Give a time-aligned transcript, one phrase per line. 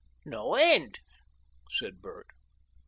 [0.25, 0.97] "No end,"
[1.69, 2.25] said Bert.